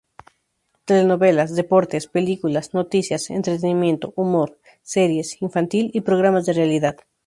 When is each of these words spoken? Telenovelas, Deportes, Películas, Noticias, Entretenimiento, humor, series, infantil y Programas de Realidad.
Telenovelas, 0.87 1.55
Deportes, 1.55 2.07
Películas, 2.07 2.73
Noticias, 2.73 3.29
Entretenimiento, 3.29 4.13
humor, 4.15 4.57
series, 4.81 5.39
infantil 5.43 5.91
y 5.93 6.01
Programas 6.01 6.47
de 6.47 6.53
Realidad. 6.53 6.97